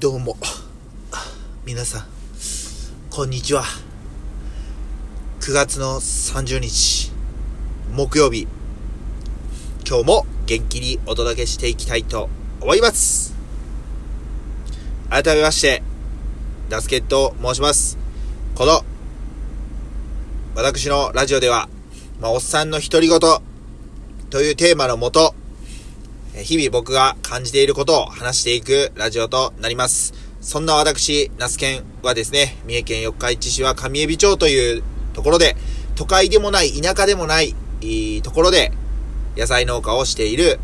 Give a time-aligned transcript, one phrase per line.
[0.00, 0.36] どうも。
[1.66, 2.06] 皆さん、
[3.10, 3.64] こんにちは。
[5.40, 7.10] 9月の30日、
[7.92, 8.46] 木曜日。
[9.84, 12.28] 今日も元気にお届けしていきたいと
[12.60, 13.34] 思います。
[15.10, 15.82] 改めまして、
[16.68, 17.98] ダスケット申します。
[18.54, 18.84] この、
[20.54, 21.68] 私のラジオでは、
[22.20, 23.18] まあ、おっさんの独り言
[24.30, 25.34] というテーマのもと、
[26.42, 30.14] 日々僕が感じていることを話していくラジオとなります。
[30.40, 34.82] そんな私、ナスケンはですね、三重県四日市市は上海町という
[35.14, 35.56] ところで、
[35.96, 38.72] 都会でもない、田舎でもない、いいところで、
[39.36, 40.60] 野菜農家をしている、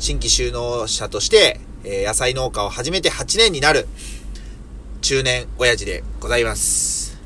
[0.00, 3.86] 新規就農者として、え野菜農家を始めて8年になる、
[5.02, 7.16] 中年親父でございます。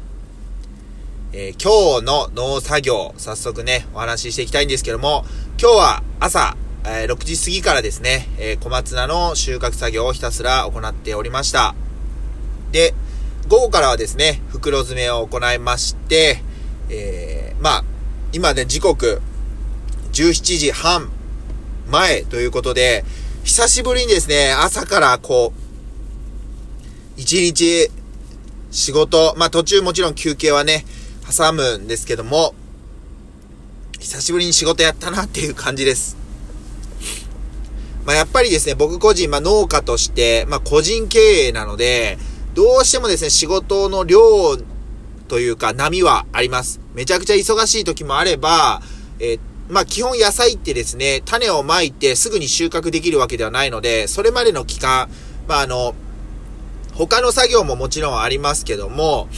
[1.33, 5.25] えー今日の農作業、早速ね、お話ししていきたいんですけども、
[5.61, 6.56] 今日は朝、
[6.91, 11.74] え6時過ぎからですね、えー小松菜の収穫作業をひたすら行っておりました。
[12.72, 12.95] で、
[13.48, 16.42] 午後からはですね、袋詰めを行いまして、
[16.91, 17.84] えーまあ、
[18.33, 19.20] 今ね、時刻、
[20.12, 21.11] 17時半
[21.91, 23.05] 前ということで、
[23.45, 27.91] 久しぶりにですね、朝からこう、一日
[28.70, 30.84] 仕事、まあ途中もちろん休憩はね、
[31.27, 32.55] 挟むんですけども、
[33.98, 36.17] 久しぶりに仕事やったなっていう感じです。
[38.09, 42.17] まあやっぱりですね、僕個人、まあ農家として、まあ個人経営なので、
[42.55, 44.19] どうしてもですね、仕事の量
[45.28, 46.81] というか波はあります。
[46.95, 48.81] めちゃくちゃ忙しい時もあれば、
[49.20, 55.11] えーまあ基本野菜ってですね、種をまいてすぐに収穫できるわけではないので、それまでの期間、
[55.47, 55.95] まああの、
[56.95, 59.29] 他の作業ももちろんありますけども、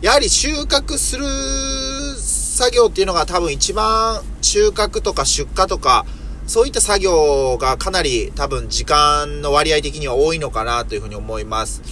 [0.00, 1.26] やはり収穫する
[2.16, 6.06] 作業っていうのが多分一番収穫とか出荷とか、
[6.46, 11.82] そういった作業がかなり多分時間の割合的には多いのかなというふうに思います。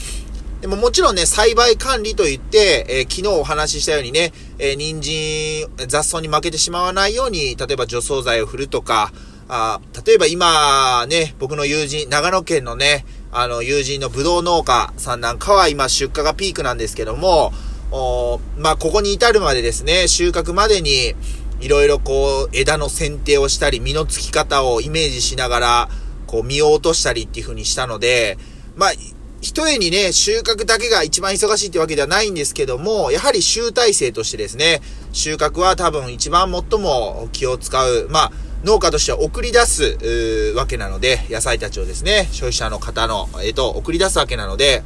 [0.61, 9.13] でももちろんね、栽培管理といって、えー昨日お話ししたようにね、えー人参、雑草に負けてしまわないように、例えば除草剤を振るとか、
[9.49, 17.53] あ例えば今ね、僕の友人、長野県のね、あの友人のブドウ農家さんなんかは今出荷がピークなんですけども、
[17.91, 21.15] おまあ、ここに至るまでですね、収穫までに、
[21.63, 25.89] いろいろこう、枝の剪定をしたり、実の付き方をイメージしながら、
[26.27, 28.37] こう、実を落としたりっていう風にしたので、
[28.77, 28.93] まあ、
[29.41, 38.33] 一重にね、収穫だけが一番忙しいってわけではないんですけども、やはり集大成としてですね、収穫は多分一番最も気を使う、まあ、
[38.65, 44.83] 農家としては送り出すわけなので、野菜たちをですね、消費者の方の、えっと、送り出すわけなので、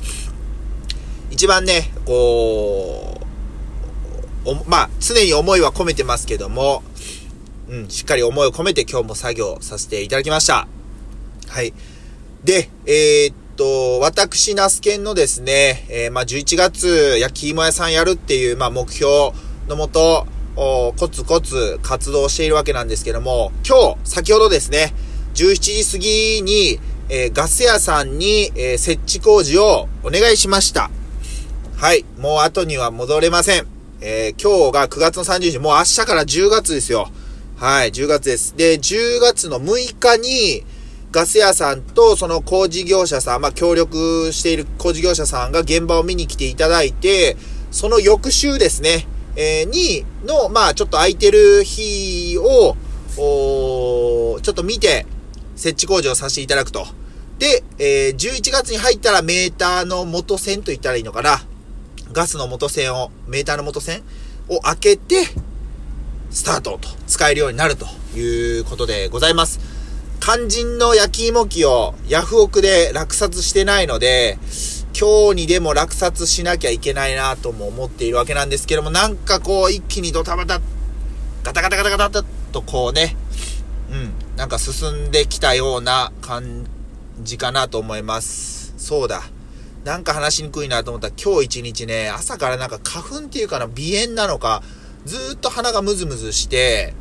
[1.31, 3.06] 一番ね、こう、
[4.47, 6.85] おまあ、常に思いは込めてますけども、
[7.69, 10.69] うん、しっかり思いを込めて今日も作業させていただきました。
[11.49, 11.75] はい。
[12.45, 19.33] で、えーっと、私、ナスケンのですね、えーまあ、11月、焼き芋屋さんやるっていう、まあ、目標
[19.67, 24.95] のもと、コツコツ活動しているわけなんですけども、今日、先ほどですね、
[25.35, 30.91] 17時過ぎに、えーガス屋さんに、えー設置工事をお願いしました。
[31.77, 32.05] はい。
[32.19, 33.76] もう後には戻れません。
[34.01, 37.09] えー今日が9月の30日、もう明日から10月ですよ。
[37.57, 38.55] はい、10月です。
[38.55, 40.65] で、10月の6日に、
[41.11, 47.39] ガス屋さんとその工事業者さん、まあ協力している工事業者さんが現場を見に来ていただいて、
[47.71, 52.77] その翌週ですね、えーに、の、まあちょっと空いてる日を、
[53.19, 55.07] おちょっと見て、
[55.55, 56.87] 設置工事をさせていただくと。
[57.39, 61.46] で、えー11月に入ったらメーターの元線と言ったらいいのかな。
[62.17, 64.03] ガスの元線を、メーターの元線
[64.49, 65.27] を開けて、
[66.31, 69.61] スタートと使えるようになるということでございます。
[70.19, 74.39] 肝心の焼き芋機をヤフオクで落札してないので、
[74.99, 80.59] 今日にでも落札しなきゃいけないなとも思っているわけなんですけども、なんかこう一気にドタバ、タ
[81.45, 83.15] ガタガタガタガタとこうね、
[83.91, 86.67] うん、なんか進んできたような感
[87.21, 88.73] じかなと思います。
[88.79, 89.36] そうだ。
[89.87, 94.65] なんか話しにくいなと思ったら今日一日ね、朝からなんか花粉っていうかな、鼻炎なのか、
[95.05, 96.93] ずっと鼻がムズムズして、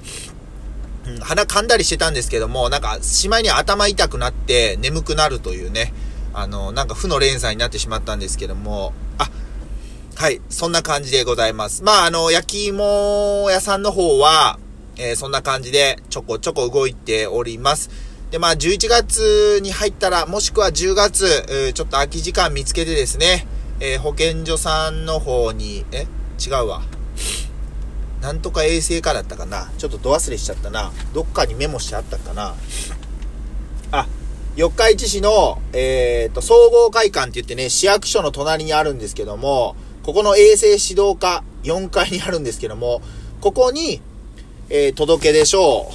[1.07, 5.95] うん、鼻噛んだりしてたんですけども、なんか、しまいに頭痛くなって眠くなるというね、
[6.31, 9.31] あの、なんか負の連鎖になってしまったんですけども、あ、
[10.13, 11.81] はい、そんな感じでございます。
[11.81, 14.59] まあ、あの、焼き芋屋さんの方は、
[14.97, 17.89] えーそんな感じでちょこちょこ動いております。
[18.31, 23.47] で、まあ、11月に入ったら、もしくは10月、ちょっと空き時間見つけてですね、
[23.79, 26.07] えー保健所さんの方に、え？
[26.45, 26.81] 違うわ。
[28.21, 29.71] なんとか衛生課だったかな？
[29.77, 30.91] ちょっとど忘れしちゃったな。
[31.13, 32.55] どっかにメモしてあったかな？
[33.91, 34.07] あ、
[34.55, 43.01] 四日市市の、えっ、と、総合会館って言ってね、市役所の隣にあるんですけども、ここの衛生指導課4階にあるんですけども、
[43.41, 44.01] ここに、
[44.69, 45.91] えー、届け出書を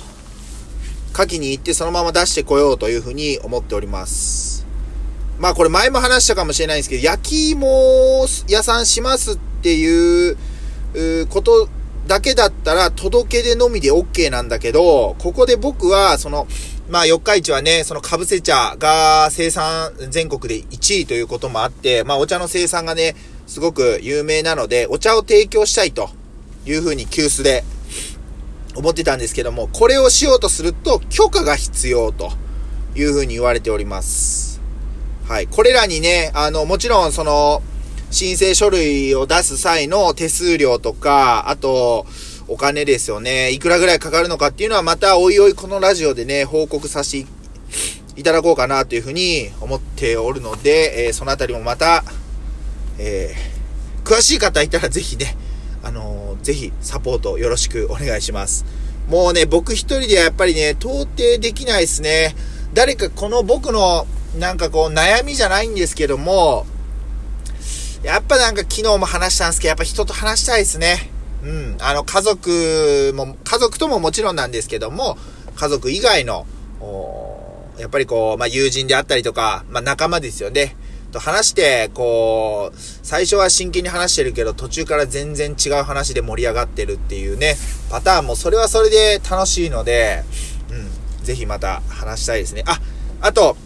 [1.17, 4.67] 書きに行ってそのまま出してこようというふうに思っております。
[5.39, 10.37] まあこれ前も話したかもしれないんですけど、焼き芋屋さんしますっていう
[11.29, 11.69] こと
[12.07, 16.47] だけだったら届け出のみで OK なんだけど、ここで僕はその、
[16.89, 23.15] まあ四日市はね、そのかぶせ茶が生産全国で1位ということもあって、まあお茶の生産がね、
[23.47, 26.11] すごく有名なので、お茶を提供したいと
[26.67, 27.65] いうふうに急須で
[28.77, 32.31] 思ってたんですけども、これをしようとすると許可が必要と
[32.95, 34.61] いうふうに言われております。
[35.27, 35.47] はい。
[35.47, 37.63] これらにね、あの、もちろんその、
[38.11, 42.07] 申請書類を出す際の手数料とか、あと、
[42.49, 43.53] お金ですよね。
[43.53, 47.27] いくらぐらいかかるのかっていうのはまたおいおいこのラジオでね、報告させて
[48.17, 52.03] いただこうかなというふうに思っておるので、えー、そのあたりもまた、
[52.99, 55.37] えー、詳しい方いたらぜひね、
[55.83, 58.65] あのー、ぜひサポートよろしくお願いします。
[59.09, 62.35] もうね、僕一人ではやっぱりね、到底できないですね。
[62.75, 64.07] 誰かこの僕の
[64.39, 66.67] なんかこう悩みじゃないんですけども、
[68.03, 71.11] やっぱなんか昨日も話したんですけど、やっぱ人と話したいですね。
[71.43, 71.77] うん。
[71.81, 75.19] あの、家族も、家族とももちろんなんですけども、
[75.57, 76.47] 家族以外の、
[77.79, 80.77] やっぱりこう、まあ、友人であったりとか、まあ、仲間ですよね。
[81.11, 87.57] と話して、こう、最初は真剣に話してるけど、途中から全然違う話で盛り上がってるっていうね、
[87.91, 90.25] パターンもそれはそれで楽しいので、
[90.71, 92.65] うん、ぜひまた話したいですね。
[92.67, 92.81] あ、
[93.21, 93.57] あと、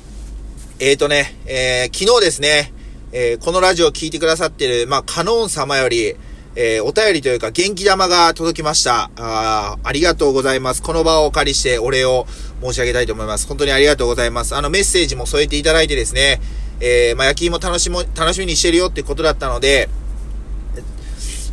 [0.78, 2.72] え、ー、とね、えー、昨日ですね、
[3.12, 6.16] えー、このラジオを聴いてくださってる、まあ、カノン様より、
[6.56, 9.10] えー、お便りというか元気玉が届きました。
[9.16, 10.82] あありがとうございます。
[10.82, 12.26] この場をお借りしてお礼を
[12.62, 13.46] 申し上げたいと思います。
[13.48, 14.54] 本当にありがとうございます。
[14.54, 16.40] あのメッセージも添えていただいてですね、
[16.86, 19.88] えー、まあ、焼き芋楽しも、楽しみにしてるよってことだったので、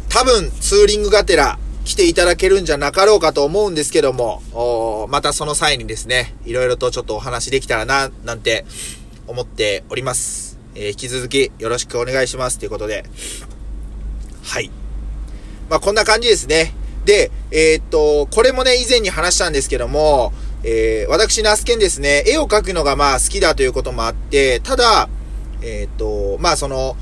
[0.10, 8.66] 多分、ツーリングがてら来ていただけるんじゃなかろうかと思うんですけども、またその際にですね、いろいろとちょっとお話できたらな、なんて
[9.26, 10.60] 思っております。
[10.76, 13.06] えー、引き続きよろしくお願いしますということで、
[14.44, 14.70] はい。
[15.70, 16.74] まあ、こんな感じですね。
[17.06, 20.34] で、えー、っと、これもね、以前に話したんですけども、
[20.66, 25.08] えー、私、ナスケンですね、絵を描くのがまあ好きだということもあって、ただ、
[25.62, 26.96] えっ、と、まあその、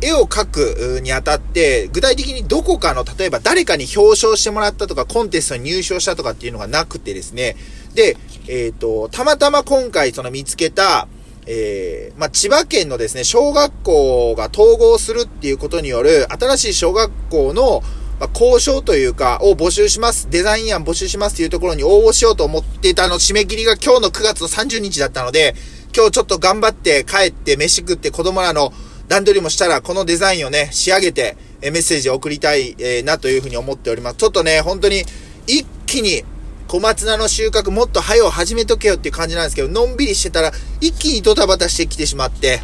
[0.00, 7.56] 絵を描くにあたって、具体的にどこかの、例えば誰かに表彰してもらったとか、コンテストに入賞したとかっていうのがなくてですね、
[7.94, 8.16] で、
[8.48, 11.08] えっ、と、たまたま今回その見つけた、
[11.46, 17.82] えー、まあ、千葉県のですね、小学校が統合するっていうことによる、新しい小学校の、
[18.18, 20.28] まあ、交渉というか、を募集します。
[20.30, 25.54] デザイン案募集しますっていうところに応募しようと思っていたの、締め切りが今日の9月の30日だったので、
[25.96, 28.72] 今日ちょっと頑張って帰って飯食って子供らの
[29.06, 34.16] 段取りもしたら、このデザインをね、仕上げて、えメッセージを送りたい、え、なというふうに思っております。
[34.16, 35.04] ちょっとね、本当に、
[35.46, 36.24] 一気に、
[36.66, 42.62] 小松菜の収穫もっと早う始めとけよっていう感じなんですけど、のんびりしてたら、一気にドタバタしてきてしまって、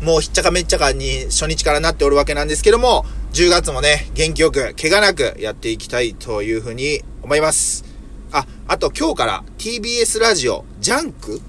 [0.00, 7.84] もうひっちゃかめっちゃかに初日からなっておるわけなんですけども、10月もね、元気よく、怪我なくやっていきたいというふうに思います。
[8.32, 11.40] あ、あと今日から TBS ラジオ、ジャンク？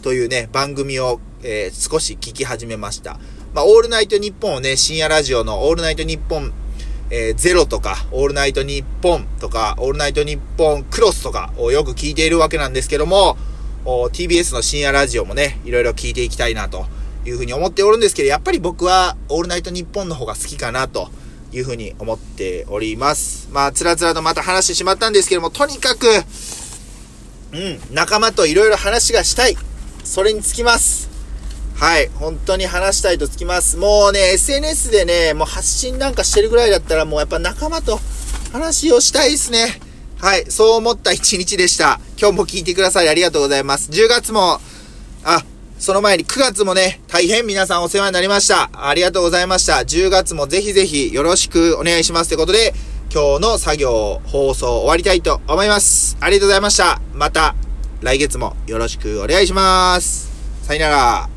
[0.00, 3.18] というね、番組を、えー、少し聞き始めました。
[3.54, 6.52] まあ、オールナイトニッポンをね、深夜ラジオのオールナイトニッポン、
[7.10, 13.36] えー、ゼロとか、オールナイトニッポンとか、オールナイトニッポンクロスとかをよく聞いているわけなんですけども、
[13.84, 16.86] TBS の深夜ラジオもね、いろいろ聞いていきたいなと
[17.24, 21.10] いうふうに思っておるんですけど、やっぱり僕はオールナイトニッポンの方が好きかなと
[21.52, 23.48] いうふうに思っております。
[23.52, 26.06] まあ、つらつらとまた話してしまったんですけども、とにかく、
[27.52, 29.56] うん、仲間といろいろ話がしたい。
[30.10, 31.08] それにつきます。
[31.76, 32.08] はい。
[32.16, 33.76] 本当に話したいとつきます。
[33.76, 38.00] もうね、SNS でね、もう発信なんかしてるぐらいだったらもうやっぱ仲間と
[38.52, 39.80] 話をしたいですね。
[40.18, 40.50] はい。
[40.50, 42.00] そう思った一日でした。
[42.20, 43.88] 今日も聞いてくださりありがとうございます。
[43.92, 44.60] 10月も、
[45.22, 45.44] あ、
[45.78, 48.68] その前に9月もね、大変皆さんお世話になりました。
[48.72, 49.74] ありがとうございました。
[49.74, 52.30] 10月もぜひぜひよろしくお願いします。
[52.30, 52.74] ということで、
[53.14, 56.16] 今日の作業、放送終わりたいと思います。
[56.18, 57.00] ありがとうございました。
[57.14, 57.54] また
[58.00, 60.30] 来月もよろしくお願いします。
[60.62, 61.29] さよなら。